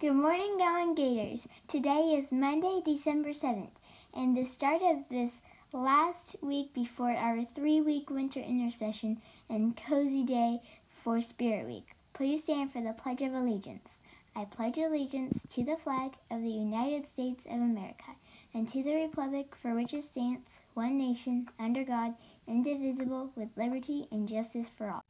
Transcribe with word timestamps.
Good 0.00 0.12
morning, 0.12 0.58
Gowan 0.58 0.94
Gators. 0.94 1.40
Today 1.66 2.14
is 2.14 2.30
Monday, 2.30 2.80
December 2.84 3.30
7th, 3.30 3.72
and 4.14 4.36
the 4.36 4.44
start 4.44 4.80
of 4.80 4.98
this 5.10 5.32
last 5.72 6.36
week 6.40 6.72
before 6.72 7.10
our 7.10 7.44
three 7.56 7.80
week 7.80 8.08
winter 8.08 8.38
intercession 8.38 9.20
and 9.48 9.76
cozy 9.76 10.22
day 10.22 10.60
for 11.02 11.20
Spirit 11.20 11.66
Week. 11.66 11.96
Please 12.12 12.44
stand 12.44 12.72
for 12.72 12.80
the 12.80 12.92
Pledge 12.92 13.22
of 13.22 13.34
Allegiance. 13.34 13.88
I 14.36 14.44
pledge 14.44 14.78
allegiance 14.78 15.36
to 15.54 15.64
the 15.64 15.78
flag 15.82 16.12
of 16.30 16.42
the 16.42 16.48
United 16.48 17.08
States 17.12 17.44
of 17.46 17.60
America 17.60 18.14
and 18.54 18.68
to 18.68 18.84
the 18.84 18.94
Republic 18.94 19.56
for 19.60 19.74
which 19.74 19.92
it 19.92 20.04
stands, 20.04 20.46
one 20.74 20.96
nation, 20.96 21.48
under 21.58 21.82
God, 21.82 22.14
indivisible, 22.46 23.32
with 23.34 23.48
liberty 23.56 24.06
and 24.12 24.28
justice 24.28 24.68
for 24.78 24.90
all. 24.90 25.04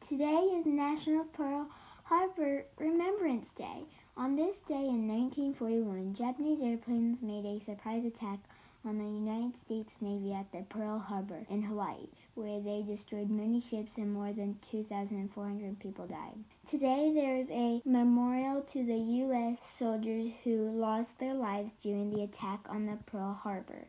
Today 0.00 0.54
is 0.54 0.66
National 0.66 1.24
Pearl 1.24 1.68
Harbor 2.08 2.64
Remembrance 2.78 3.50
Day. 3.50 3.84
On 4.16 4.34
this 4.34 4.60
day 4.60 4.86
in 4.88 5.06
1941, 5.06 6.14
Japanese 6.14 6.62
airplanes 6.62 7.20
made 7.20 7.44
a 7.44 7.62
surprise 7.62 8.02
attack 8.06 8.38
on 8.82 8.96
the 8.96 9.04
United 9.04 9.60
States 9.60 9.92
Navy 10.00 10.32
at 10.32 10.50
the 10.50 10.64
Pearl 10.70 10.98
Harbor 10.98 11.44
in 11.50 11.60
Hawaii, 11.60 12.08
where 12.34 12.60
they 12.62 12.82
destroyed 12.82 13.28
many 13.28 13.60
ships 13.60 13.98
and 13.98 14.10
more 14.10 14.32
than 14.32 14.58
2,400 14.70 15.78
people 15.80 16.06
died. 16.06 16.42
Today 16.66 17.12
there 17.14 17.36
is 17.36 17.50
a 17.50 17.82
memorial 17.84 18.62
to 18.62 18.86
the 18.86 18.96
U.S. 18.96 19.58
soldiers 19.78 20.30
who 20.44 20.70
lost 20.70 21.10
their 21.20 21.34
lives 21.34 21.72
during 21.82 22.08
the 22.08 22.22
attack 22.22 22.60
on 22.70 22.86
the 22.86 22.96
Pearl 23.04 23.34
Harbor. 23.34 23.86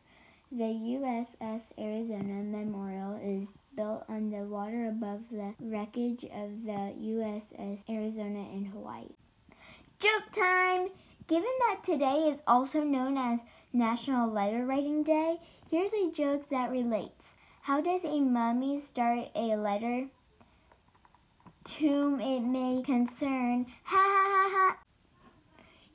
The 0.51 0.65
USS 0.65 1.61
Arizona 1.77 2.43
Memorial 2.43 3.15
is 3.23 3.47
built 3.79 4.03
on 4.09 4.29
the 4.29 4.43
water 4.43 4.89
above 4.89 5.21
the 5.31 5.53
wreckage 5.61 6.25
of 6.25 6.65
the 6.65 6.93
USS 6.99 7.79
Arizona 7.89 8.45
in 8.53 8.65
Hawaii. 8.65 9.07
Joke 9.99 10.29
time! 10.33 10.89
Given 11.27 11.53
that 11.59 11.79
today 11.85 12.27
is 12.27 12.41
also 12.45 12.83
known 12.83 13.17
as 13.17 13.39
National 13.71 14.29
Letter 14.29 14.65
Writing 14.65 15.03
Day, 15.03 15.37
here's 15.71 15.93
a 15.93 16.11
joke 16.11 16.49
that 16.49 16.71
relates. 16.71 17.23
How 17.61 17.79
does 17.79 18.03
a 18.03 18.19
mummy 18.19 18.81
start 18.81 19.29
a 19.33 19.55
letter? 19.55 20.09
To 21.63 21.75
whom 21.75 22.19
it 22.19 22.41
may 22.41 22.83
concern. 22.83 23.65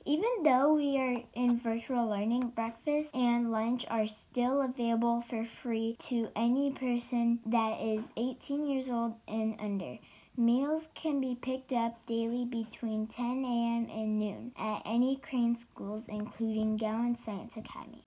Even 0.07 0.43
though 0.43 0.75
we 0.75 0.99
are 0.99 1.19
in 1.33 1.59
virtual 1.59 2.05
learning, 2.05 2.49
breakfast 2.49 3.15
and 3.15 3.51
lunch 3.51 3.87
are 3.89 4.07
still 4.07 4.61
available 4.61 5.21
for 5.21 5.43
free 5.63 5.95
to 5.97 6.29
any 6.35 6.69
person 6.69 7.39
that 7.47 7.81
is 7.81 8.03
18 8.15 8.67
years 8.67 8.87
old 8.87 9.15
and 9.27 9.59
under. 9.59 9.97
Meals 10.37 10.87
can 10.93 11.19
be 11.19 11.33
picked 11.33 11.73
up 11.73 12.05
daily 12.05 12.45
between 12.45 13.07
10 13.07 13.43
a.m. 13.43 13.87
and 13.89 14.19
noon 14.19 14.51
at 14.59 14.83
any 14.85 15.15
Crane 15.15 15.55
schools, 15.55 16.03
including 16.07 16.77
Gowan 16.77 17.17
Science 17.25 17.57
Academy. 17.57 18.05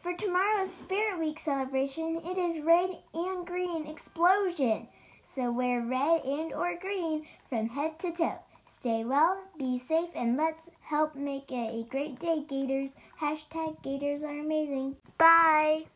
For 0.00 0.14
tomorrow's 0.14 0.72
Spirit 0.74 1.18
Week 1.18 1.40
celebration, 1.44 2.16
it 2.24 2.38
is 2.38 2.62
red 2.64 2.90
and 3.12 3.44
green 3.44 3.88
explosion. 3.88 4.86
So 5.34 5.50
wear 5.50 5.80
red 5.80 6.24
and 6.24 6.52
or 6.52 6.78
green 6.78 7.26
from 7.48 7.70
head 7.70 7.98
to 7.98 8.12
toe. 8.12 8.38
Stay 8.84 9.02
well, 9.02 9.42
be 9.56 9.78
safe, 9.88 10.10
and 10.14 10.36
let's 10.36 10.68
help 10.82 11.14
make 11.14 11.50
it 11.50 11.54
a 11.72 11.84
great 11.88 12.20
day, 12.20 12.44
Gators. 12.46 12.90
Hashtag 13.18 13.80
Gators 13.80 14.22
are 14.22 14.38
amazing. 14.38 14.96
Bye. 15.16 15.86